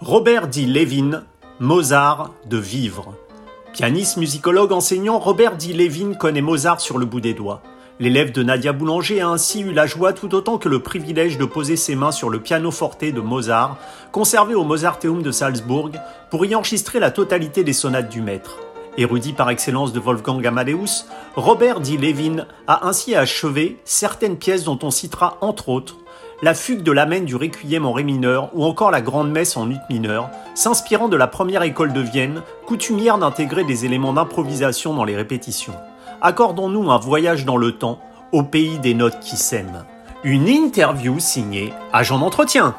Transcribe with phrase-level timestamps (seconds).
[0.00, 0.66] Robert D.
[0.66, 1.24] Levin,
[1.58, 3.14] Mozart de vivre.
[3.72, 5.72] Pianiste, musicologue, enseignant, Robert D.
[5.72, 7.62] Levin connaît Mozart sur le bout des doigts.
[7.98, 11.46] L'élève de Nadia Boulanger a ainsi eu la joie tout autant que le privilège de
[11.46, 13.78] poser ses mains sur le piano-forte de Mozart,
[14.12, 15.92] conservé au Mozarteum de Salzbourg,
[16.30, 18.58] pour y enregistrer la totalité des sonates du maître.
[18.98, 21.06] Érudit par excellence de Wolfgang Amadeus,
[21.36, 21.96] Robert D.
[21.96, 25.96] Levin a ainsi achevé certaines pièces dont on citera entre autres
[26.42, 29.70] la fugue de l'amène du requiem en ré mineur ou encore la grande messe en
[29.70, 35.04] ut mineur, s'inspirant de la première école de Vienne, coutumière d'intégrer des éléments d'improvisation dans
[35.04, 35.74] les répétitions.
[36.20, 38.00] Accordons-nous un voyage dans le temps,
[38.32, 39.84] au pays des notes qui s'aiment.
[40.24, 42.74] Une interview signée Agent d'entretien.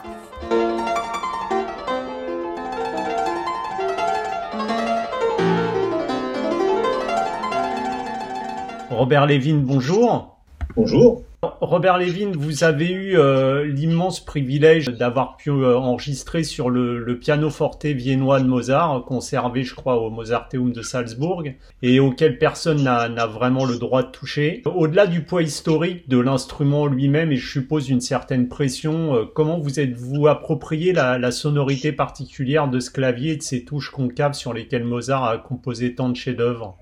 [8.89, 10.36] Robert Lévin, bonjour.
[10.75, 11.23] Bonjour.
[11.61, 17.19] Robert Levin, vous avez eu euh, l'immense privilège d'avoir pu euh, enregistrer sur le, le
[17.19, 21.43] piano forte viennois de Mozart, conservé, je crois, au Mozarteum de Salzbourg,
[21.83, 24.63] et auquel personne n'a vraiment le droit de toucher.
[24.65, 29.59] Au-delà du poids historique de l'instrument lui-même, et je suppose une certaine pression, euh, comment
[29.59, 34.33] vous êtes-vous approprié la, la, sonorité particulière de ce clavier et de ces touches concaves
[34.33, 36.77] sur lesquelles Mozart a composé tant de chefs-d'œuvre?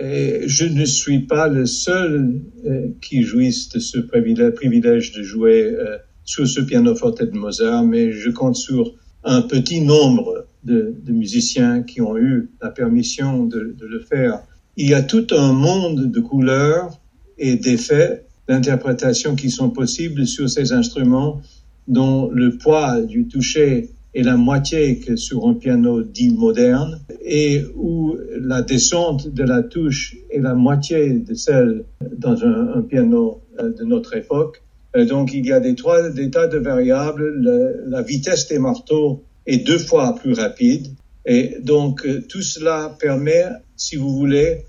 [0.00, 5.98] Je ne suis pas le seul euh, qui jouisse de ce privilège de jouer euh,
[6.24, 12.00] sur ce pianoforte de Mozart, mais je compte sur un petit nombre de, musiciens qui
[12.00, 14.42] ont eu la permission de, le faire.
[14.76, 17.00] Il y a tout un monde de couleurs
[17.38, 21.40] et d'effets d'interprétation qui sont possibles sur ces instruments
[21.86, 27.62] dont le poids du toucher est la moitié que sur un piano dit moderne et
[27.76, 31.84] où la descente de la touche est la moitié de celle
[32.16, 34.60] dans un, piano euh, de notre époque.
[34.96, 37.28] Euh, donc il y a des tas de variables.
[37.28, 40.88] Le, la vitesse des marteaux est deux fois plus rapide
[41.24, 43.44] et donc euh, tout cela permet,
[43.76, 44.64] si vous voulez,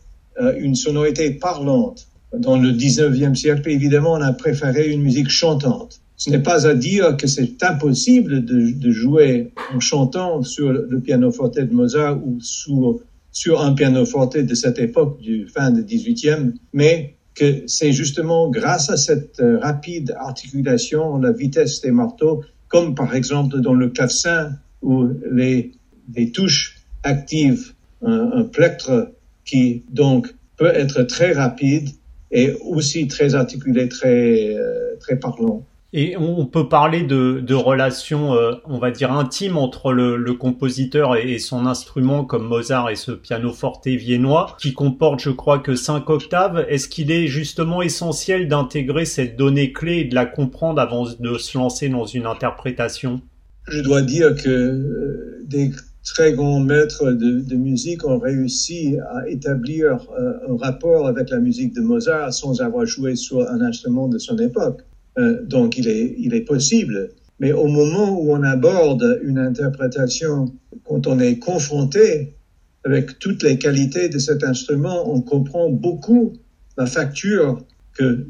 [0.58, 2.08] une sonorité parlante.
[2.32, 6.74] Dans le 19e siècle, évidemment, on a préféré une musique chantante ce n'est pas à
[6.74, 12.42] dire que c'est impossible de, de, jouer en chantant sur le pianoforte de Mozart ou
[12.42, 13.00] sur,
[13.32, 18.90] sur un pianoforte de cette époque du fin du 18e, mais que c'est justement grâce
[18.90, 24.52] à cette euh, rapide articulation, la vitesse des marteaux, comme par exemple dans le clavecin
[24.82, 25.72] où les,
[26.14, 29.14] les touches activent un, un plectre
[29.46, 31.88] qui donc peut être très rapide
[32.30, 35.66] et aussi très articulé, très, euh, très parlant.
[35.92, 40.34] Et on peut parler de, de relations, euh, on va dire, intimes entre le, le
[40.36, 45.76] compositeur et, son instrument comme Mozart et ce pianoforte viennois, qui comporte, je crois, que
[45.76, 46.64] cinq octaves.
[46.70, 51.38] Est-ce qu'il est justement essentiel d'intégrer cette donnée clé et de la comprendre avant de
[51.40, 53.22] se lancer dans une interprétation?
[53.68, 55.72] Je dois dire que euh, des
[56.04, 61.40] très grands maîtres de, de, musique ont réussi à établir euh, un rapport avec la
[61.40, 64.82] musique de Mozart sans avoir joué sur un instrument de son époque.
[65.18, 67.12] Euh, donc il est, il est possible.
[67.40, 70.54] Mais au moment où on aborde une interprétation,
[70.84, 72.36] quand on est confronté
[72.84, 76.34] avec toutes les qualités de cet instrument, on comprend beaucoup
[76.78, 77.62] la facture
[77.94, 78.28] que euh,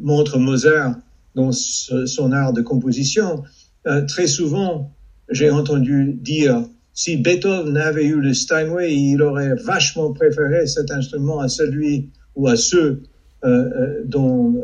[0.00, 0.96] montre Mozart
[1.34, 3.44] dans son art de composition.
[3.86, 4.92] Euh, très souvent,
[5.30, 6.64] j'ai entendu dire,
[6.94, 12.48] si Beethoven avait eu le Steinway, il aurait vachement préféré cet instrument à celui ou
[12.48, 13.02] à ceux
[14.04, 14.60] dont,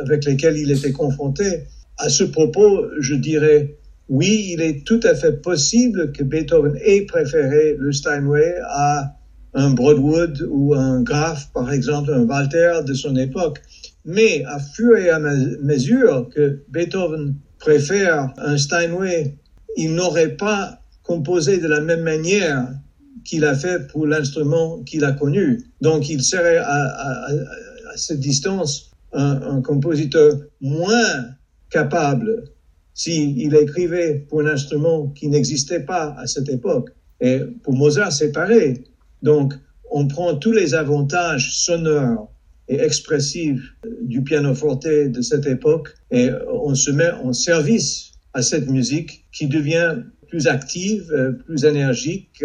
[0.00, 1.64] avec lesquels il était confronté.
[1.98, 3.76] À ce propos, je dirais,
[4.08, 9.16] oui, il est tout à fait possible que Beethoven ait préféré le Steinway à
[9.54, 13.60] un Broadwood ou un Graf, par exemple, un Walter de son époque.
[14.04, 19.36] Mais à fur et à mesure que Beethoven préfère un Steinway,
[19.76, 22.68] il n'aurait pas composé de la même manière
[23.24, 25.62] qu'il a fait pour l'instrument qu'il a connu.
[25.80, 27.28] Donc il serait à
[27.96, 31.26] cette distance un, un compositeur moins
[31.70, 32.44] capable
[32.94, 36.90] s'il écrivait pour un instrument qui n'existait pas à cette époque.
[37.20, 38.84] Et pour Mozart, c'est pareil.
[39.22, 39.54] Donc,
[39.90, 42.30] on prend tous les avantages sonores
[42.68, 48.68] et expressifs du pianoforte de cette époque et on se met en service à cette
[48.68, 49.96] musique qui devient
[50.28, 52.44] plus active, plus énergique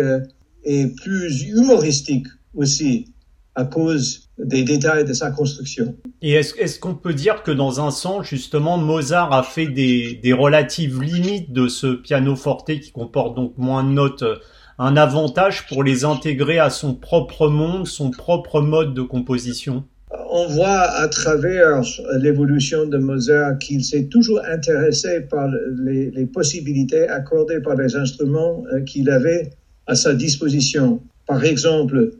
[0.64, 3.14] et plus humoristique aussi
[3.56, 5.96] à cause des détails de sa construction.
[6.22, 10.20] Et est-ce est qu'on peut dire que dans un sens, justement, Mozart a fait des,
[10.22, 14.36] des relatives limites de ce pianoforte qui comporte donc moins de notes, euh,
[14.78, 19.86] un avantage pour les intégrer à son propre monde, son propre mode de composition?
[20.30, 21.82] On voit à travers
[22.20, 25.48] l'évolution de Mozart qu'il s'est toujours intéressé par
[25.80, 29.52] les, les, possibilités accordées par les instruments euh, qu'il avait
[29.88, 31.02] à sa disposition.
[31.26, 32.12] Par exemple,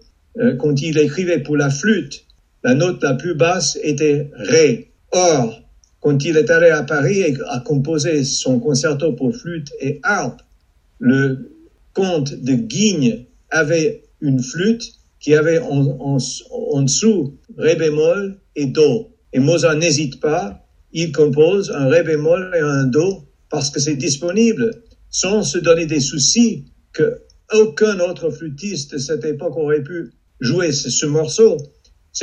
[0.60, 2.26] quand il écrivait pour la flûte,
[2.64, 4.92] la note la plus basse était Ré.
[5.12, 5.62] Or,
[6.02, 10.42] quand il est allé à Paris et a composé son concerto pour flûte et harpe,
[11.00, 11.52] le
[11.94, 16.18] comte de Guigne avait une flûte qui avait en,
[16.52, 19.12] en, dessous Ré bémol et Do.
[19.34, 23.96] Et Mozart n'hésite pas, il compose un Ré bémol et un Do parce que c'est
[23.96, 24.72] disponible,
[25.10, 27.22] sans se donner des soucis que
[27.54, 31.58] aucun autre flûtiste de cette époque aurait pu jouer ce, ce morceau.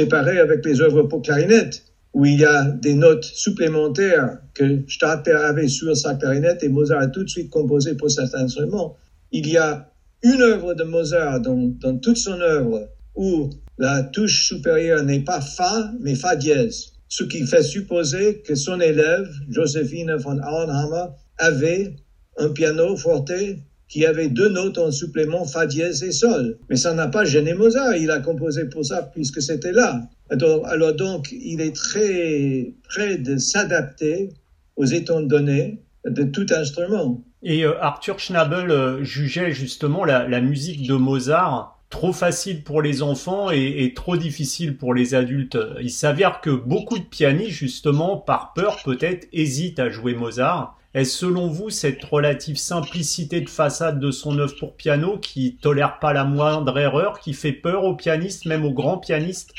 [0.09, 1.83] Pareil avec les œuvres pour clarinette,
[2.15, 7.01] où il y a des notes supplémentaires que Stadter avait sur sa clarinette et Mozart
[7.01, 8.97] a tout de suite composé pour cet instrument.
[9.33, 9.91] Il y a
[10.23, 15.41] une œuvre de Mozart dans, dans toute son œuvre où la touche supérieure n'est pas
[15.41, 21.97] Fa, mais Fa dièse, ce qui fait supposer que son élève, Josephine von Auenhammer, avait
[22.39, 23.33] un piano forte
[23.93, 26.57] qui avait deux notes en supplément, Fa dièse et Sol.
[26.71, 30.09] Mais ça n'a pas gêné Mozart, il a composé pour ça puisque c'était là.
[30.31, 34.31] Alors, donc, il est très prêt de s'adapter
[34.77, 37.23] aux états donnés de tout instrument.
[37.43, 43.03] Et euh, Arthur Schnabel euh, jugeait justement la, musique de Mozart trop facile pour les
[43.03, 45.59] enfants et, trop difficile pour les adultes.
[45.83, 50.79] Il s'avère que beaucoup de pianistes, justement, par peur peut-être, hésitent à jouer Mozart.
[50.95, 55.99] Est-ce selon vous cette relative simplicité de façade de son œuvre pour piano qui tolère
[56.01, 59.51] pas la moindre erreur, qui fait peur aux pianistes, même aux grands pianistes?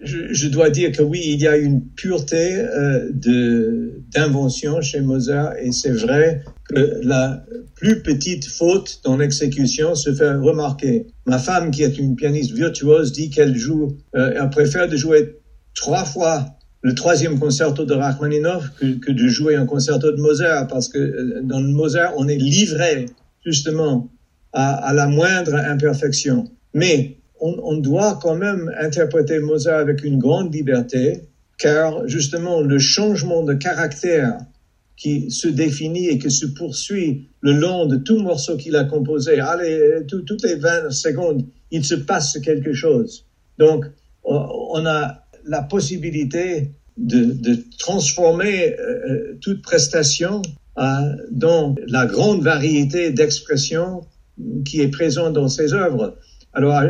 [0.00, 5.72] Je, dois dire que oui, il y a une pureté euh, d'invention chez Mozart et
[5.72, 7.44] c'est vrai que la
[7.74, 11.08] plus petite faute dans l'exécution se fait remarquer.
[11.26, 15.40] Ma femme, qui est une pianiste virtuose, dit qu'elle joue, euh, elle préfère de jouer
[15.74, 16.46] trois fois
[16.82, 20.98] le troisième concerto de Rachmaninoff que, que, de jouer un concerto de Mozart parce que
[20.98, 23.06] euh, dans le Mozart, on est livré
[23.44, 24.08] justement
[24.52, 26.44] à, à la moindre imperfection.
[26.74, 31.22] Mais on, on, doit quand même interpréter Mozart avec une grande liberté,
[31.58, 34.38] car justement le changement de caractère
[34.96, 39.38] qui se définit et qui se poursuit le long de tout morceau qu'il a composé,
[39.38, 43.24] allez, tout, toutes les 20 secondes, il se passe quelque chose.
[43.58, 43.84] Donc,
[44.24, 47.36] on a la possibilité de,
[47.78, 50.42] transformer euh, toute prestation
[50.78, 50.82] euh,
[51.30, 54.02] dans la grande variété d'expressions
[54.64, 56.16] qui est présente dans ses œuvres.
[56.52, 56.82] Alors,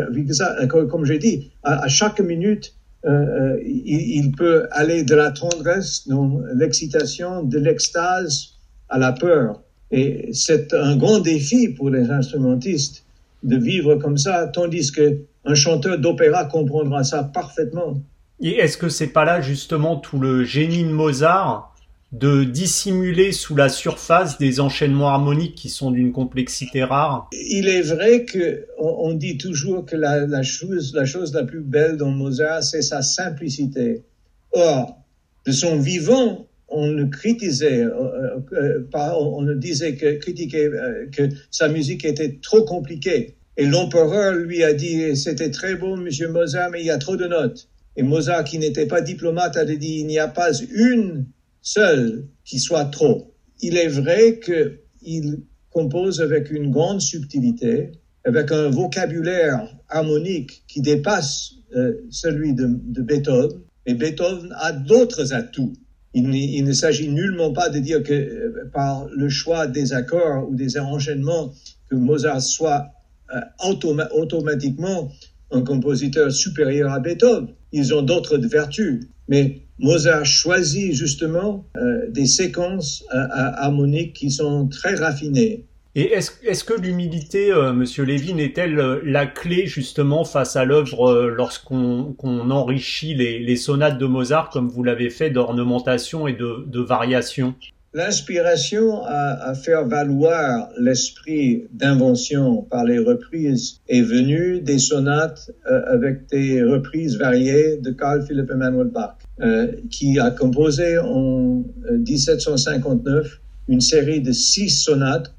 [0.88, 2.75] comme j'ai dit, à, chaque minute,
[3.05, 8.54] euh, euh, il, peut aller de la tendresse, dans l'excitation, de l'extase
[8.88, 9.62] à la peur.
[9.90, 13.04] Et c'est un grand défi pour les instrumentistes
[13.43, 18.00] de vivre comme ça, tandis que un chanteur d'opéra comprendra ça parfaitement.
[18.40, 21.75] Et est-ce que c'est pas là justement tout le génie de Mozart
[22.12, 27.29] de dissimuler sous la surface des enchaînements harmoniques qui sont d'une complexité rare?
[27.32, 32.62] Il est vrai que on, dit toujours que la, chose, la plus belle dans Mozart,
[32.62, 34.05] c'est sa simplicité.
[34.52, 34.99] Or,
[35.44, 41.29] de son vivant, on le critisait, euh, euh, on ne disait que critiquer euh, que
[41.50, 43.35] sa musique était trop compliquée.
[43.56, 47.17] Et l'empereur lui a dit c'était très beau, Monsieur Mozart, mais il y a trop
[47.17, 47.69] de notes.
[47.99, 51.27] Et Mozart, qui n'était pas diplomate, a dit il n'y a pas une
[51.61, 53.35] seul qui soit trop.
[53.61, 55.41] Il est vrai qu'il
[55.71, 57.91] compose avec une grande subtilité,
[58.25, 62.67] avec un vocabulaire harmonique qui dépasse euh, celui de,
[63.02, 65.73] Beethoven, mais Beethoven a d'autres atouts.
[66.14, 70.55] Il, ne s'agit nullement pas de dire que euh, par le choix des accords ou
[70.55, 71.52] des enchaînements
[71.90, 72.93] que Mozart soit
[73.35, 75.11] euh, automa automatiquement
[75.50, 77.49] un compositeur supérieur à Beethoven.
[77.73, 84.69] Ils ont d'autres vertus, mais Mozart choisit justement euh, des séquences euh, harmoniques qui sont
[84.69, 85.64] très raffinées.
[85.95, 90.64] Et est-ce est que l'humilité, euh, Monsieur Lévin, est-elle euh, la clé justement face à
[90.64, 96.35] l'œuvre lorsqu'on qu enrichit les, les, sonates de Mozart comme vous l'avez fait d'ornementation et
[96.35, 97.55] de, de variation?
[97.95, 106.28] L'inspiration à, faire valoir l'esprit d'invention par les reprises est venue des sonates euh, avec
[106.28, 113.28] des reprises variées de Carl Philipp Emanuel Bach, euh, qui a composé en 1759 euh,
[113.68, 115.35] une série de six sonates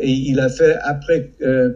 [0.00, 1.30] et il a fait après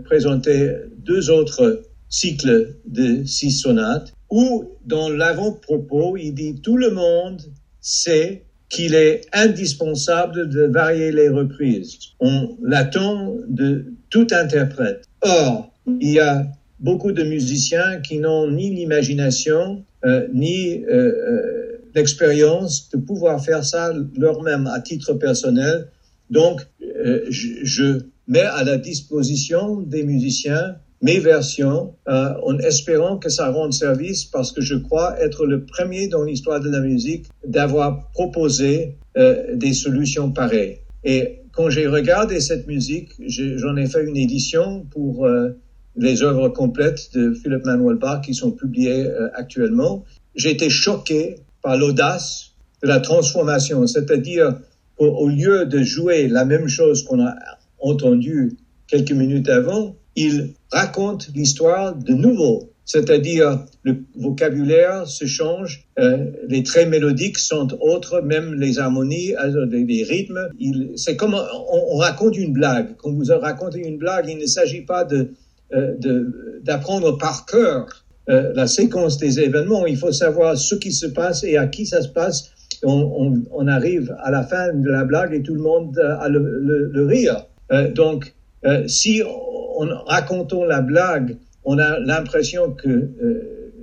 [0.07, 7.43] présenter deux autres cycles de six sonates où dans l'avant-propos il dit tout le monde
[7.83, 11.99] sait qu'il est indispensable de varier les reprises.
[12.21, 15.05] On l'attend de tout interprète.
[15.21, 16.47] Or, il y a
[16.81, 23.63] beaucoup de musiciens qui n'ont ni l'imagination, euh, ni euh, euh, l'expérience de pouvoir faire
[23.63, 25.89] ça leur-même à titre personnel.
[26.31, 33.51] Donc, je, je, mets à la disposition des musiciens mes versions en espérant que ça
[33.51, 38.09] rende service parce que je crois être le premier dans l'histoire de la musique d'avoir
[38.13, 40.79] proposé des solutions pareilles.
[41.03, 45.27] Et quand j'ai regardé cette musique, j'en ai fait une édition pour
[45.97, 50.05] les œuvres complètes de Philip Manuel Bach qui sont publiées euh, actuellement,
[50.35, 54.59] j'ai été choqué par l'audace de la transformation, c'est-à-dire
[54.97, 57.35] qu'au lieu de jouer la même chose qu'on a
[57.79, 58.57] entendu
[58.87, 62.69] quelques minutes avant, il raconte l'histoire de nouveau.
[62.85, 69.67] C'est-à-dire le vocabulaire se change, euh, les traits mélodiques sont autres, même les harmonies, euh,
[69.67, 70.49] les, rythmes.
[70.97, 72.97] C'est comme on, on, raconte une blague.
[72.97, 75.31] Quand vous racontez une blague, il ne s'agit pas de
[75.75, 75.95] euh,
[76.63, 79.87] d'apprendre par cœur euh, la séquence des événements.
[79.87, 82.51] Il faut savoir ce qui se passe et à qui ça se passe.
[82.83, 86.91] On, on, arrive à la fin de la blague et tout le monde a le,
[86.93, 87.47] le, rire.
[87.73, 88.35] Euh, donc,
[88.87, 89.23] si
[89.79, 93.13] en racontons la blague, on a l'impression que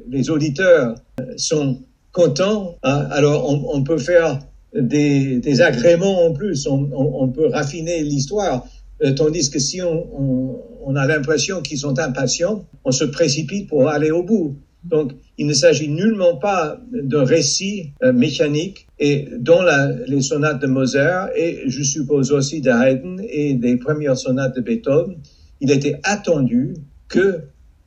[0.10, 0.96] les auditeurs
[1.38, 1.80] sont
[2.12, 4.40] contents, hein, alors on, peut faire
[4.74, 8.66] des, agréments en plus, on, peut raffiner l'histoire.
[9.02, 14.12] Euh, tandis que si on, a l'impression qu'ils sont impatients, on se précipite pour aller
[14.12, 14.58] au bout.
[14.84, 19.62] Donc, il ne s'agit nullement pas d'un récit euh, mécanique et dans
[20.08, 24.62] les sonates de Mozart et je suppose aussi de Haydn et des premières sonates de
[24.62, 25.18] Beethoven,
[25.62, 26.76] il était attendu
[27.08, 27.44] que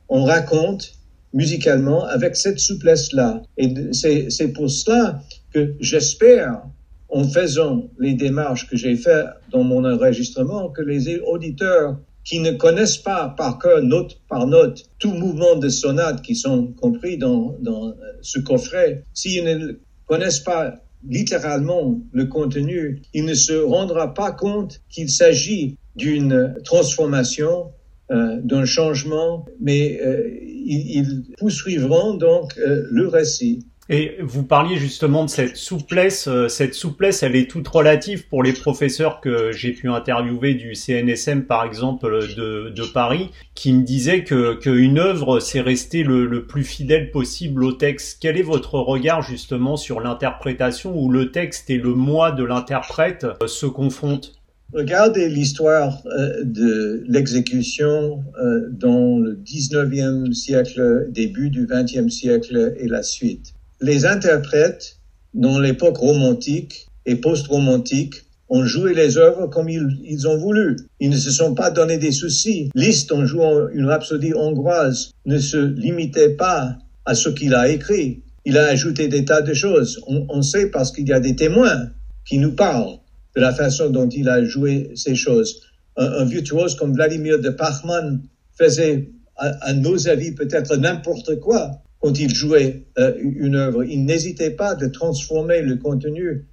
[0.09, 0.93] on raconte
[1.33, 3.41] musicalement avec cette souplesse-là.
[3.57, 5.21] Et c'est pour cela
[5.53, 6.61] que j'espère
[7.09, 12.51] en faisant les démarches que j'ai faites dans mon enregistrement, que les auditeurs qui ne
[12.51, 17.55] connaissent pas par cœur, note par note, tout mouvement de sonate qui sont compris dans,
[17.59, 19.73] dans ce coffret, s'ils ne
[20.05, 27.71] connaissent pas littéralement le contenu, il ne se rendra pas compte qu'il s'agit d'une transformation,
[28.11, 33.65] euh, d'un changement, mais euh, ils, poursuivront donc euh, le récit.
[33.89, 36.29] Et vous parliez justement de cette souplesse.
[36.47, 41.45] Cette souplesse, elle est toute relative pour les professeurs que j'ai pu interviewer du CNSM,
[41.45, 47.11] par exemple, de, Paris, qui me disaient que qu'une œuvre, c'est rester le, plus fidèle
[47.11, 48.19] possible au texte.
[48.21, 53.25] Quel est votre regard justement sur l'interprétation où le texte et le moi de l'interprète
[53.47, 54.33] se confrontent
[54.73, 58.23] Regardez l'histoire euh, de l'exécution
[58.71, 63.53] dans le 19e siècle, début du 20e siècle et la suite
[63.83, 64.97] les interprètes,
[65.33, 70.77] dans l'époque romantique et post-romantique, ont joué les œuvres comme ils, ont voulu.
[70.99, 72.69] Ils ne se sont pas donné des soucis.
[72.75, 78.21] Liszt, en jouant une rhapsodie hongroise, ne se limitait pas à ce qu'il a écrit.
[78.45, 79.99] Il a ajouté des tas de choses.
[80.07, 81.89] On, sait parce qu'il y a des témoins
[82.25, 82.99] qui nous parlent
[83.35, 85.61] de la façon dont il a joué ces choses.
[85.95, 88.21] Un, virtuose comme Vladimir de Pachmann
[88.57, 94.51] faisait, à nos avis, peut-être n'importe quoi, quand il jouait euh, une œuvre, il n'hésitait
[94.51, 96.45] pas de transformer le contenu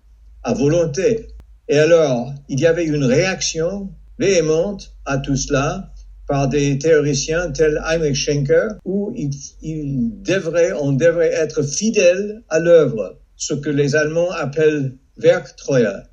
[0.44, 1.26] à volonté.
[1.68, 5.90] Et alors, il y avait une réaction véhémente à tout cela
[6.28, 9.30] par des théoriciens tels Heinrich Schenker, où il,
[9.62, 16.04] il devrait, on devrait être fidèle à l'œuvre, ce que les Allemands appellent Werktreue.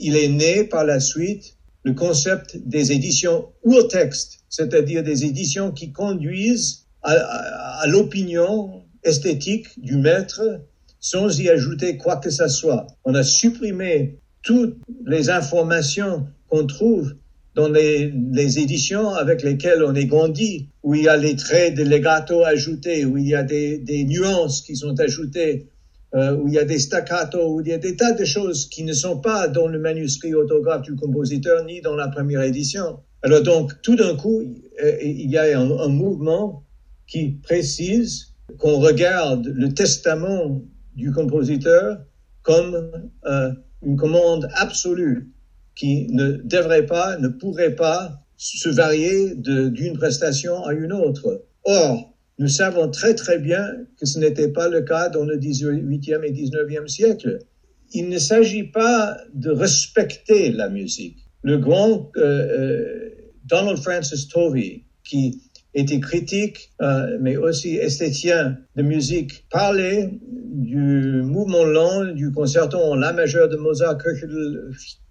[0.00, 5.92] Il est né par la suite le concept des éditions urtexte, c'est-à-dire des éditions qui
[5.92, 10.60] conduisent à, l'opinion esthétique du maître
[11.00, 12.86] sans y ajouter quoi que ce soit.
[13.04, 17.14] On a supprimé toutes les informations qu'on trouve
[17.54, 18.12] dans les,
[18.58, 23.04] éditions avec lesquelles on est grandi, où il y a les traits de legato ajoutés,
[23.04, 25.68] où il y a des nuances qui sont ajoutées,
[26.14, 28.66] euh, où il y a des staccato, où il y a des tas de choses
[28.68, 33.00] qui ne sont pas dans le manuscrit autographe du compositeur ni dans la première édition.
[33.22, 34.40] Alors donc, tout d'un coup,
[34.82, 36.64] euh, il y a un, mouvement
[37.06, 40.62] qui précise qu'on regarde le testament
[40.94, 41.98] du compositeur
[42.42, 42.90] comme
[43.26, 45.30] euh, une commande absolue
[45.74, 51.44] qui ne devrait pas, ne pourrait pas se varier d'une prestation à une autre.
[51.64, 53.66] Or, nous savons très très bien
[53.98, 57.40] que ce n'était pas le cas dans le 18e et 19e siècle.
[57.92, 61.16] Il ne s'agit pas de respecter la musique.
[61.42, 63.10] Le grand euh, euh,
[63.44, 71.64] Donald Francis Tovey, qui était critique, euh, mais aussi esthétien de musique, parlait du mouvement
[71.64, 73.98] lent du concerto en La majeur de Mozart,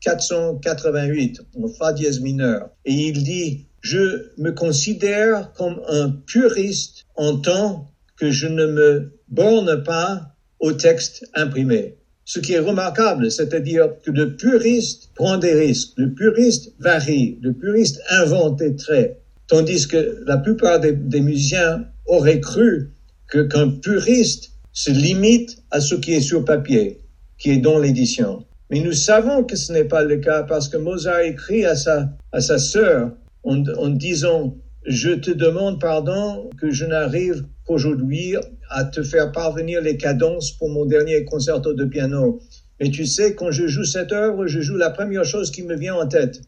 [0.01, 2.69] 488, en Fa dièse mineur.
[2.85, 7.87] Et il dit, je me considère comme un puriste en tant
[8.17, 11.95] que je ne me borne pas au texte imprimé.
[12.25, 17.53] Ce qui est remarquable, c'est-à-dire que le puriste prend des risques, le puriste varie, le
[17.53, 22.93] puriste invente des traits, tandis que la plupart des, musiciens auraient cru
[23.27, 27.01] que qu'un puriste se limite à ce qui est sur papier,
[27.37, 28.45] qui est dans l'édition.
[28.69, 32.09] Mais nous savons que ce n'est pas le cas parce que Mozart écrit à sa,
[32.31, 33.11] à sa sœur
[33.43, 38.35] en, en disant je te demande pardon que je n'arrive qu'aujourd'hui
[38.69, 42.41] à te faire parvenir les cadences pour mon dernier concerto de piano.
[42.79, 45.75] Mais tu sais, quand je joue cette œuvre, je joue la première chose qui me
[45.75, 46.41] vient en tête.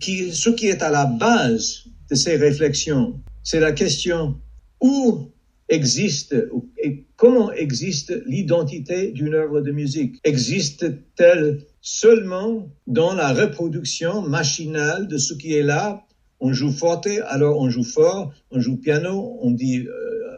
[0.00, 4.36] Qui, ce qui est à la base de ces réflexions, c'est la question
[4.80, 5.30] où
[5.68, 6.34] existe
[6.82, 10.20] et comment existe l'identité d'une œuvre de musique?
[10.24, 16.04] Existe-t-elle seulement dans la reproduction machinale de ce qui est là?
[16.40, 19.90] On joue forte, alors on joue fort, on joue piano, on dit, euh,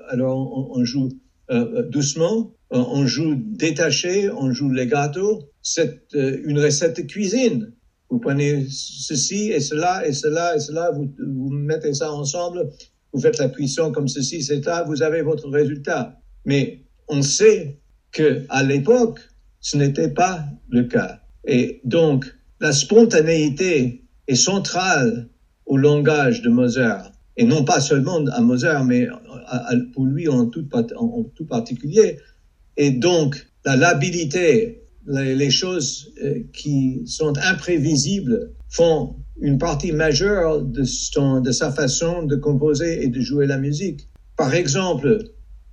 [0.08, 1.10] alors on, joue
[1.50, 5.48] euh, euh, doucement, on joue détaché, on joue legato.
[5.62, 7.72] C'est une recette de cuisine.
[8.12, 12.68] Vous prenez ceci et cela et cela et cela, vous, vous mettez ça ensemble,
[13.10, 16.20] vous faites la cuisson comme ceci, là, vous avez votre résultat.
[16.44, 19.18] Mais on sait que à l'époque,
[19.60, 21.20] ce n'était pas le cas.
[21.46, 22.26] Et donc,
[22.60, 25.30] la spontanéité est centrale
[25.64, 29.08] au langage de Mozart, et non pas seulement à Mozart, mais
[29.94, 30.68] pour lui en tout
[31.48, 32.18] particulier.
[32.76, 40.84] Et donc, la labilité, les, choses euh, qui sont imprévisibles font une partie majeure de,
[40.84, 44.08] son, de sa façon de composer et de jouer la musique.
[44.36, 45.18] Par exemple,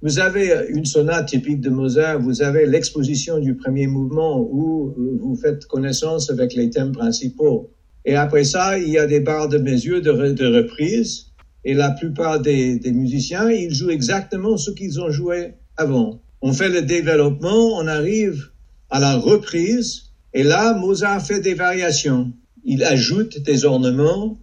[0.02, 5.36] vous avez une sonate typique de Mozart, vous avez l'exposition du premier mouvement où vous
[5.36, 7.70] faites connaissance avec les thèmes principaux.
[8.06, 11.28] Et après ça, il y a des barres de mesure de, de reprise.
[11.66, 16.22] Et la plupart des, des, musiciens, ils jouent exactement ce qu'ils ont joué avant.
[16.42, 18.50] On fait le développement, on arrive
[18.90, 20.12] à la reprise.
[20.34, 22.32] Et là, Mozart fait des variations.
[22.64, 24.40] Il ajoute des ornements,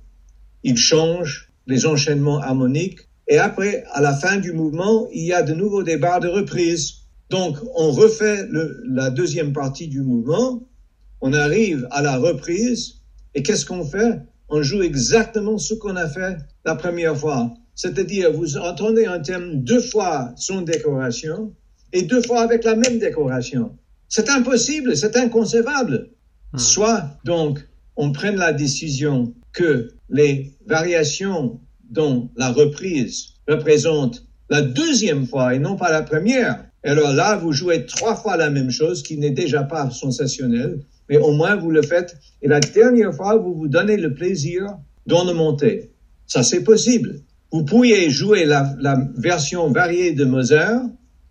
[0.63, 3.01] il change les enchaînements harmoniques.
[3.29, 6.29] Et après, à la fin du mouvement, il y a de nouveau des barres de
[6.29, 6.95] reprise.
[7.31, 10.63] Donc, on refait le, la deuxième partie du mouvement.
[11.21, 13.01] On arrive à la reprise
[13.35, 14.21] et qu'est-ce qu'on fait?
[14.49, 17.53] On joue exactement ce qu'on a fait la première fois.
[17.75, 21.53] C'est-à-dire, vous entendez un thème deux fois son décoration
[21.93, 23.77] et deux fois avec la même décoration.
[24.09, 26.11] C'est impossible, c'est inconcevable.
[26.53, 26.59] Hmm.
[26.59, 27.67] Soit, donc,
[27.97, 35.59] on prenne la décision que les variations dont la reprise représente la deuxième fois et
[35.59, 36.65] non pas la première.
[36.85, 41.19] Alors là, vous jouez trois fois la même chose qui n'est déjà pas sensationnel mais
[41.19, 42.17] au moins vous le faites.
[42.43, 44.77] Et la dernière fois, vous vous donnez le plaisir
[45.09, 45.93] monter.
[46.27, 47.21] Ça, c'est possible.
[47.53, 50.83] Vous pourriez jouer la, la, version variée de Mozart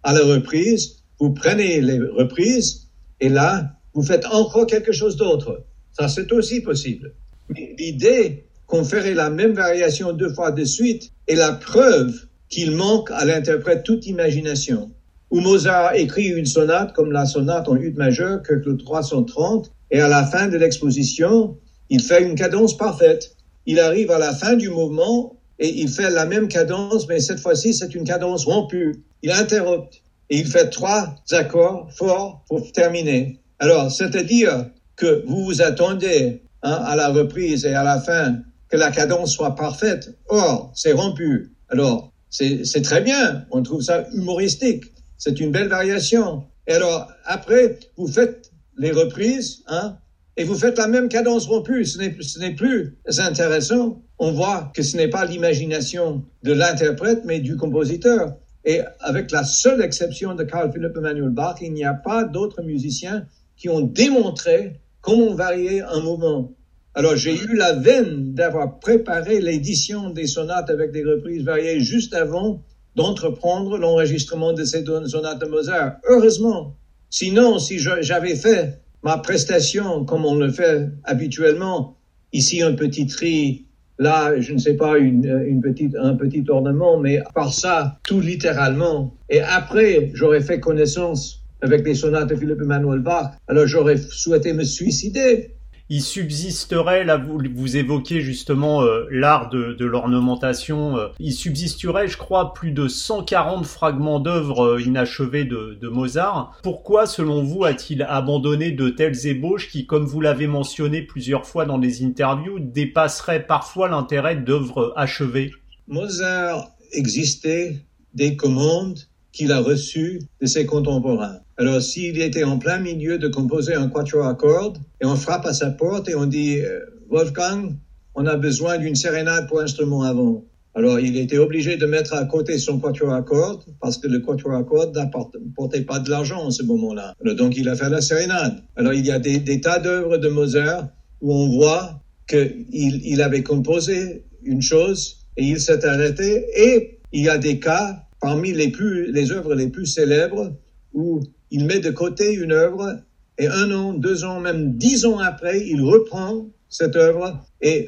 [0.04, 1.04] à la reprise.
[1.20, 2.88] Vous prenez les reprises
[3.20, 5.66] et là, vous faites encore quelque chose d'autre.
[5.94, 7.14] Ça, c'est aussi possible.
[7.50, 12.14] Mais l'idée qu'on ferait la même variation deux fois de suite est la preuve
[12.50, 14.92] qu'il manque à l'interprète toute imagination
[15.32, 20.00] où Mozart écrit une sonate comme la sonate en ut majeur, que le 330, et
[20.00, 21.58] à la fin de l'exposition,
[21.90, 23.36] il fait une cadence parfaite.
[23.66, 27.40] Il arrive à la fin du mouvement et il fait la même cadence, mais cette
[27.40, 29.04] fois-ci, c'est une cadence rompue.
[29.24, 33.40] Il interrompt et il fait trois accords forts pour terminer.
[33.60, 38.78] Alors, c'est-à-dire que vous vous attendez hein, à la reprise et à la fin que
[38.78, 40.18] la cadence soit parfaite.
[40.28, 41.52] Or, c'est rompu.
[41.70, 43.46] Alors, c'est très bien.
[43.52, 44.86] On trouve ça humoristique.
[45.18, 46.44] C'est une belle variation.
[46.68, 49.98] Et alors, après, vous faites les reprises, hein,
[50.38, 51.86] et vous faites la même cadence rompue.
[51.86, 54.02] Ce n'est plus intéressant.
[54.20, 58.36] On voit que ce n'est pas l'imagination de l'interprète, mais du compositeur.
[58.66, 62.64] Et avec la seule exception de Carl Philipp Emanuel Bach, il n'y a pas d'autres
[62.64, 66.52] musiciens qui ont démontré comment varier un mouvement.
[66.96, 72.14] Alors j'ai eu la veine d'avoir préparé l'édition des sonates avec des reprises variées juste
[72.14, 72.64] avant
[72.96, 75.98] d'entreprendre l'enregistrement de ces sonates de Mozart.
[76.10, 76.76] Heureusement.
[77.10, 81.98] Sinon, si j'avais fait ma prestation comme on le fait habituellement,
[82.34, 83.66] ici un petit tri,
[84.00, 88.20] là, je ne sais pas, une, une petite, un petit ornement, mais par ça, tout
[88.20, 89.16] littéralement.
[89.30, 93.32] Et après, j'aurais fait connaissance avec les sonates de Philippe Emmanuel Bach.
[93.48, 95.55] Alors j'aurais souhaité me suicider.
[95.90, 102.18] Il subsisterait, là vous, évoquez justement euh, l'art de, de l'ornementation, euh, il subsisterait je
[102.18, 106.58] crois plus de 140 fragments d'œuvres euh, inachevées de, de, Mozart.
[106.64, 111.66] Pourquoi selon vous a-t-il abandonné de telles ébauches qui, comme vous l'avez mentionné plusieurs fois
[111.66, 115.52] dans les interviews, dépasseraient parfois l'intérêt d'œuvres achevées?
[115.88, 117.78] Mozart existait
[118.14, 119.00] des commandes
[119.32, 121.40] qu'il a reçues de ses contemporains.
[121.58, 125.46] Alors, s'il était en plein milieu de composer un quatuor à cordes, et on frappe
[125.46, 127.76] à sa porte et on dit, euh, Wolfgang,
[128.14, 130.44] on a besoin d'une sérénade pour instrument avant.
[130.74, 134.20] Alors, il était obligé de mettre à côté son quatuor à cordes parce que le
[134.20, 137.14] quatuor à cordes n'apportait pas de l'argent en ce moment-là.
[137.24, 138.62] Donc, il a fait la sérénade.
[138.76, 140.90] Alors, il y a des, tas d'œuvres de Mozart
[141.22, 146.46] où on voit qu'il il avait composé une chose et il s'est arrêté.
[146.58, 150.52] Et il y a des cas parmi les plus, les œuvres les plus célèbres
[150.94, 153.00] où il met de côté une œuvre
[153.38, 157.88] et un an, deux ans, même dix ans après, il reprend cette œuvre et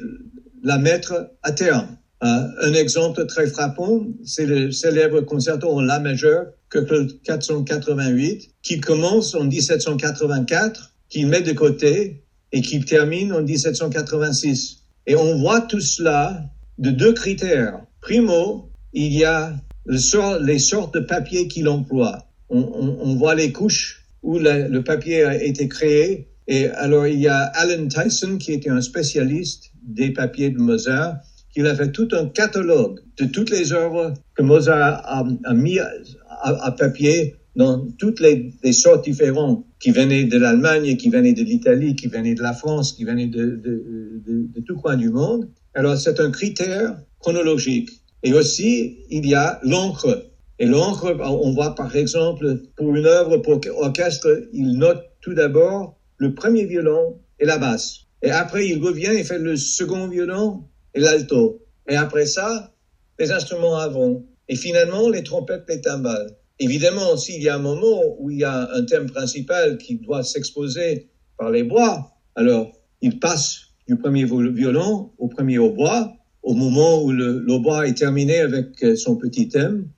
[0.62, 1.96] la mettre à terme.
[2.22, 6.78] Euh, un exemple très frappant, c'est le célèbre concerto en La majeur, que
[7.22, 14.80] 488, qui commence en 1784, qu'il met de côté et qui termine en 1786.
[15.06, 16.44] Et on voit tout cela
[16.78, 17.80] de deux critères.
[18.00, 19.54] Primo, il y a
[19.86, 25.68] les sortes de papier qu'il emploie on, voit les couches où le papier a été
[25.68, 26.28] créé.
[26.46, 31.18] Et alors, il y a Alan Tyson, qui était un spécialiste des papiers de Mozart,
[31.52, 36.72] qui a fait tout un catalogue de toutes les œuvres que Mozart a, mis à,
[36.72, 42.06] papier dans toutes les, sortes différentes qui venaient de l'Allemagne, qui venaient de l'Italie, qui
[42.06, 45.48] venaient de la France, qui venaient de, de, de, de tout coin du monde.
[45.74, 47.90] Alors, c'est un critère chronologique.
[48.22, 50.26] Et aussi, il y a l'encre.
[50.58, 55.96] Et l'encre, on voit par exemple, pour une œuvre pour orchestre, il note tout d'abord
[56.16, 58.00] le premier violon et la basse.
[58.22, 61.62] Et après, il revient et fait le second violon et l'alto.
[61.88, 62.72] Et après ça,
[63.18, 64.24] les instruments avant.
[64.48, 66.36] Et finalement, les trompettes, les timbales.
[66.58, 70.24] Évidemment, s'il y a un moment où il y a un thème principal qui doit
[70.24, 76.12] s'exposer par les bois, alors il passe du premier violon au premier hautbois.
[76.42, 79.88] Au moment où le, le bois est terminé avec son petit thème,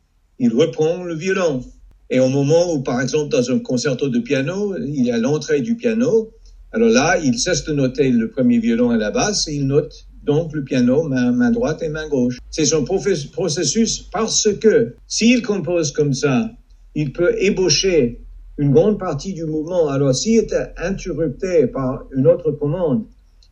[0.41, 1.63] il reprend le violon.
[2.09, 5.61] Et au moment où, par exemple, dans un concerto de piano, il y a l'entrée
[5.61, 6.31] du piano,
[6.73, 10.07] alors là, il cesse de noter le premier violon et la basse, et il note
[10.25, 12.39] donc le piano, main, droite et main gauche.
[12.51, 16.51] C'est son processus parce que s'il compose comme ça,
[16.95, 18.21] il peut ébaucher
[18.59, 19.89] une grande partie du mouvement.
[19.89, 23.05] Alors s'il est interrupté par une autre commande,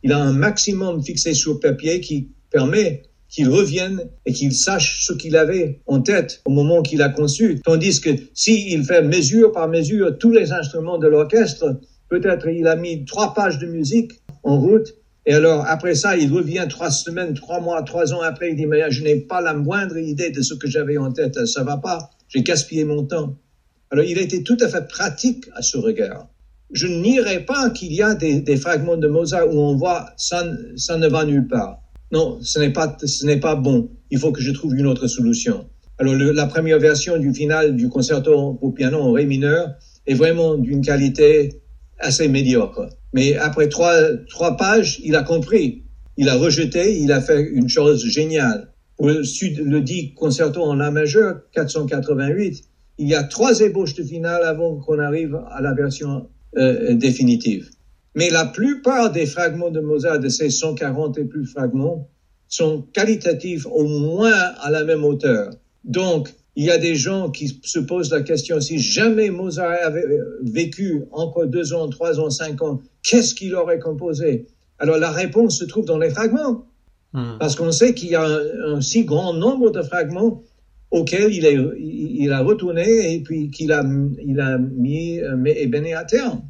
[0.03, 5.13] il a un maximum fixé sur papier qui permet qu'il revienne et qu'il sache ce
[5.13, 7.61] qu'il avait en tête au moment qu'il a conçu.
[7.63, 12.75] Tandis que s'il fait mesure par mesure tous les instruments de l'orchestre, peut-être il a
[12.75, 14.13] mis trois pages de musique
[14.43, 18.49] en route et alors, après ça, il revient trois semaines, trois mois, trois ans après,
[18.49, 21.45] il dit, mais je n'ai pas la moindre idée de ce que j'avais en tête,
[21.45, 23.35] ça va pas, j'ai gaspillé mon temps.
[23.91, 26.27] Alors, il a été tout à fait pratique à ce regard.
[26.71, 31.07] Je nierai pas qu'il y a des, fragments de Mozart où on voit, ça ne
[31.07, 31.79] va nulle part
[32.11, 33.89] non, ce n'est pas, ce n'est pas bon.
[34.09, 35.67] Il faut que je trouve une autre solution.
[35.99, 39.75] Alors, le, la première version du final du concerto pour piano en ré mineur
[40.07, 41.61] est vraiment d'une qualité
[41.99, 42.89] assez médiocre.
[43.13, 43.95] Mais après trois,
[44.29, 45.83] trois pages, il a compris.
[46.17, 48.69] Il a rejeté, il a fait une chose géniale.
[48.97, 49.21] Pour le,
[49.63, 52.63] le dit concerto en La majeur, 488,
[52.97, 57.69] il y a trois ébauches de finale avant qu'on arrive à la version euh, définitive.
[58.15, 62.07] Mais la plupart des fragments de Mozart, de ces 140 et plus fragments,
[62.47, 65.51] sont qualitatifs au moins à la même hauteur.
[65.83, 70.19] Donc, il y a des gens qui se posent la question, si jamais Mozart avait
[70.41, 74.47] vécu encore deux ans, trois ans, cinq ans, qu'est-ce qu'il aurait composé?
[74.79, 76.65] Alors la réponse se trouve dans les fragments.
[77.13, 77.37] Hmm.
[77.39, 78.25] Parce qu'on sait qu'il y a
[78.65, 80.43] un, si grand nombre de fragments
[80.91, 83.83] auxquels il, est, il a retourné et puis qu'il a,
[84.25, 86.41] il a mis euh, et béni à terme.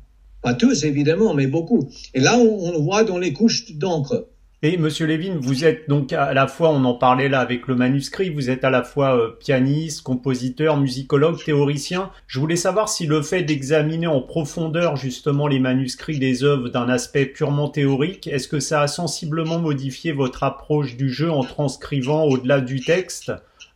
[0.41, 1.89] Pas tous, évidemment, mais beaucoup.
[2.13, 4.28] Et là, on, le voit dans les couches d'encre.
[4.62, 7.75] Et Monsieur Lévin, vous êtes donc à la fois, on en parlait là avec le
[7.75, 12.12] manuscrit, vous êtes à la fois euh, pianiste, compositeur, musicologue, théoricien.
[12.28, 16.89] Je voulais savoir si le fait d'examiner en profondeur justement les manuscrits des œuvres d'un
[16.89, 22.25] aspect purement théorique, est-ce que ça a sensiblement modifié votre approche du jeu en transcrivant
[22.25, 23.32] au-delà du texte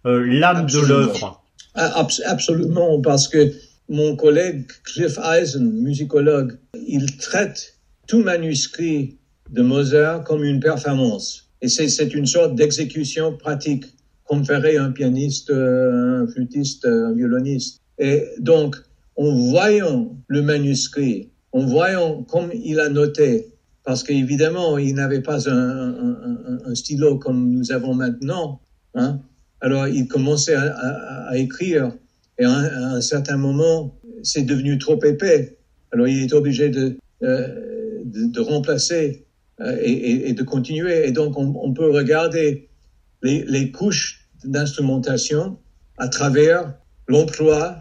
[0.06, 1.42] euh, l'âme de l'œuvre?
[1.76, 3.54] Ah, Absolument, parce que
[3.90, 9.18] mon collègue Cliff Eisen, musicologue, il traite tout manuscrit
[9.50, 11.50] de Mozart comme une performance.
[11.62, 13.86] Et c'est une sorte d'exécution pratique,
[14.26, 17.82] comme ferait un pianiste, un flûtiste, un violoniste.
[18.00, 18.76] Et donc,
[19.16, 25.50] en voyant le manuscrit, en voyant comme il a noté parce qu'évidemment, il n'avait pas
[25.50, 28.62] un, un, un, stylo comme nous avons maintenant.
[28.96, 29.20] Hein.
[29.60, 31.92] Alors, il commençait à, à, à écrire,
[32.40, 35.58] et à un, un, certain moment, c'est devenu trop épais.
[35.92, 39.26] Alors, il est obligé de, euh, de, de, remplacer
[39.60, 41.08] euh, et, et, de continuer.
[41.08, 42.70] Et donc, on, on peut regarder
[43.22, 45.58] les, les couches d'instrumentation
[45.98, 46.74] à travers
[47.08, 47.80] l'emploi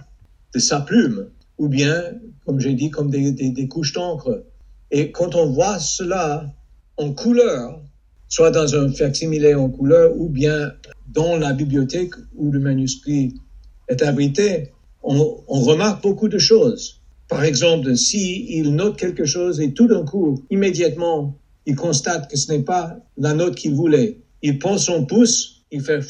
[0.54, 2.02] de sa plume, ou bien,
[2.44, 4.44] comme j'ai dit, comme des, des, des couches d'encre.
[4.90, 6.52] Et quand on voit cela
[6.98, 7.80] en couleur,
[8.28, 10.72] soit dans un facsimilé en couleur ou bien
[11.08, 13.34] dans la bibliothèque où le manuscrit
[13.92, 14.70] est abrité,
[15.02, 17.00] on, remarque beaucoup de choses.
[17.28, 22.36] Par exemple, si il note quelque chose et tout d'un coup, immédiatement, il constate que
[22.36, 26.00] ce n'est pas la note qu'il voulait, il prend son pouce, il fait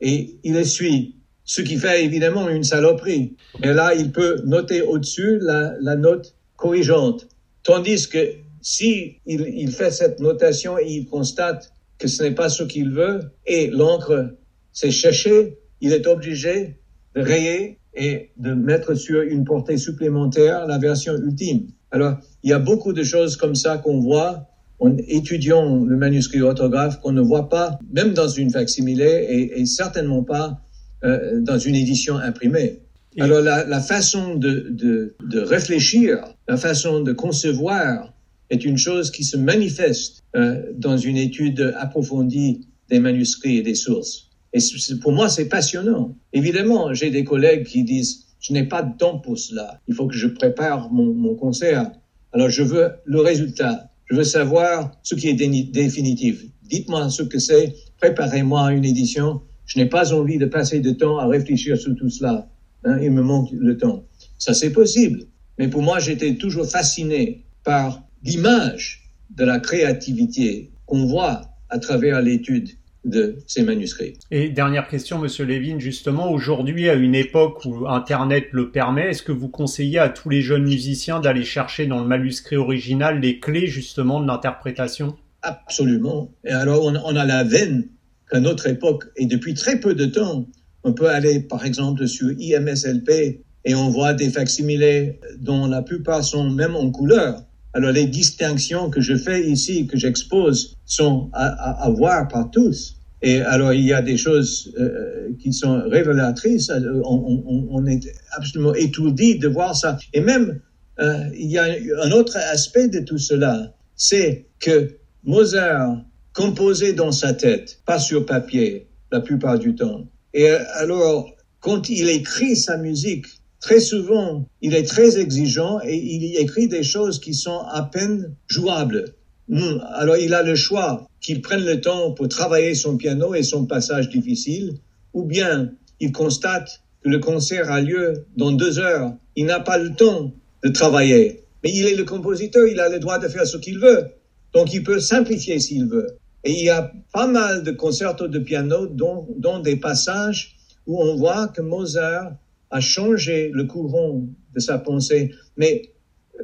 [0.00, 3.34] et il essuie, ce qui fait évidemment une saloperie.
[3.62, 7.26] Et là, il peut noter au-dessus la, la note corrigeante.
[7.64, 12.48] Tandis que si il, il, fait cette notation et il constate que ce n'est pas
[12.48, 14.30] ce qu'il veut et l'encre
[14.72, 16.76] s'est cherchée, il est obligé
[17.14, 21.68] de rayer et de mettre sur une portée supplémentaire la version ultime.
[21.90, 24.46] Alors, il y a beaucoup de choses comme ça qu'on voit
[24.78, 29.66] en étudiant le manuscrit orthographe qu'on ne voit pas, même dans une facsimilé et, et
[29.66, 30.60] certainement pas
[31.04, 32.80] euh, dans une édition imprimée.
[33.18, 38.12] Alors la, la façon de, de, de, réfléchir, la façon de concevoir
[38.50, 43.74] est une chose qui se manifeste euh, dans une étude approfondie des manuscrits et des
[43.74, 44.27] sources.
[44.52, 44.58] Et
[45.00, 46.16] pour moi, c'est passionnant.
[46.32, 49.80] Évidemment, j'ai des collègues qui disent, je n'ai pas de temps pour cela.
[49.88, 51.90] Il faut que je prépare mon, concert.
[52.32, 53.90] Alors, je veux le résultat.
[54.06, 56.44] Je veux savoir ce qui est définitif.
[56.62, 57.74] Dites-moi ce que c'est.
[58.00, 59.42] Préparez-moi une édition.
[59.66, 62.48] Je n'ai pas envie de passer de temps à réfléchir sur tout cela.
[62.84, 64.04] Hein, il me manque le temps.
[64.38, 65.24] Ça, c'est possible.
[65.58, 72.22] Mais pour moi, j'étais toujours fasciné par l'image de la créativité qu'on voit à travers
[72.22, 72.70] l'étude
[73.04, 74.18] de ces manuscrits.
[74.30, 79.22] Et dernière question, Monsieur Lévin, justement, aujourd'hui, à une époque où Internet le permet, est-ce
[79.22, 83.38] que vous conseillez à tous les jeunes musiciens d'aller chercher dans le manuscrit original les
[83.38, 85.16] clés justement de l'interprétation?
[85.42, 86.32] Absolument.
[86.44, 87.88] Et alors, on, on a la veine
[88.30, 90.46] qu'à notre époque, et depuis très peu de temps,
[90.84, 96.24] on peut aller, par exemple, sur IMSLP et on voit des facsimilés dont la plupart
[96.24, 97.42] sont même en couleur.
[97.74, 102.50] Alors les distinctions que je fais ici, que j'expose, sont à, à, à, voir par
[102.50, 102.96] tous.
[103.20, 106.70] Et alors il y a des choses euh, qui sont révélatrices.
[106.70, 108.00] On, on, on, est
[108.36, 109.98] absolument étourdi de voir ça.
[110.14, 110.60] Et même
[111.00, 111.66] euh, il y a
[112.02, 116.02] un autre aspect de tout cela, c'est que Mozart
[116.32, 120.06] composait dans sa tête, pas sur papier, la plupart du temps.
[120.34, 123.26] Et alors, quand il écrit sa musique,
[123.60, 127.82] très souvent, il est très exigeant et il y écrit des choses qui sont à
[127.82, 129.14] peine jouables.
[129.48, 133.42] Hmm, alors, il a le choix qu'il prenne le temps pour travailler son piano et
[133.42, 134.74] son passage difficile,
[135.14, 139.12] ou bien il constate que le concert a lieu dans deux heures.
[139.36, 141.44] Il n'a pas le temps de travailler.
[141.64, 144.08] Mais il est le compositeur, il a le droit de faire ce qu'il veut.
[144.52, 146.18] Donc, il peut simplifier s'il veut.
[146.44, 151.02] Et il y a pas mal de concertos de piano, dont, dont des passages où
[151.02, 152.32] on voit que Mozart
[152.70, 154.22] a changé le courant
[154.54, 155.32] de sa pensée.
[155.56, 155.90] Mais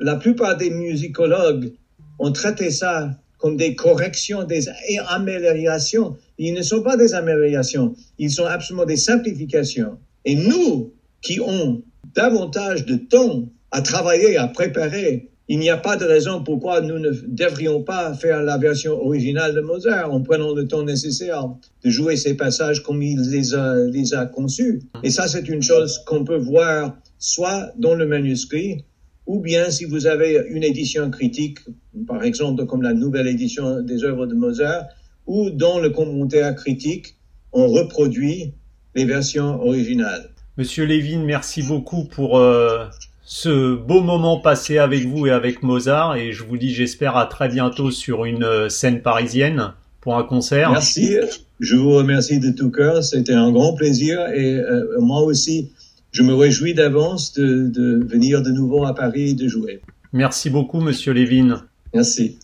[0.01, 1.73] la plupart des musicologues
[2.19, 4.69] ont traité ça comme des corrections, des
[5.09, 6.17] améliorations.
[6.39, 9.99] Ils ne sont pas des améliorations, ils sont absolument des simplifications.
[10.25, 11.83] Et nous, qui ont
[12.15, 16.99] davantage de temps à travailler, à préparer il n'y a pas de raison pourquoi nous
[16.99, 21.49] ne devrions pas faire la version originale de Mozart en prenant le temps nécessaire
[21.85, 24.83] de jouer ces passages comme il les a, les a conçus.
[25.03, 28.85] Et ça, c'est une chose qu'on peut voir soit dans le manuscrit,
[29.27, 31.59] ou bien si vous avez une édition critique,
[32.07, 34.85] par exemple comme la nouvelle édition des œuvres de Mozart,
[35.27, 37.17] ou dans le commentaire critique,
[37.53, 38.55] on reproduit
[38.95, 40.31] les versions originales.
[40.57, 42.87] Monsieur Lévin, merci beaucoup pour euh,
[43.25, 47.27] ce beau moment passé avec vous et avec Mozart et je vous dis j'espère à
[47.27, 50.71] très bientôt sur une euh, scène parisienne pour un concert.
[50.71, 51.17] Merci,
[51.59, 55.71] je vous remercie de tout cœur, c'était un grand plaisir et euh, moi aussi
[56.13, 59.81] je me réjouis d'avance de, de venir de nouveau à Paris et de jouer.
[60.13, 61.65] Merci beaucoup monsieur Lévin.
[61.95, 62.39] Merci.